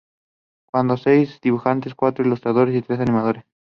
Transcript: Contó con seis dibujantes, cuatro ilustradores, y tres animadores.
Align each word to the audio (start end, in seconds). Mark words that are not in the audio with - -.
Contó 0.71 0.95
con 0.95 0.97
seis 0.97 1.37
dibujantes, 1.43 1.93
cuatro 1.93 2.25
ilustradores, 2.25 2.75
y 2.75 2.81
tres 2.81 3.01
animadores. 3.01 3.45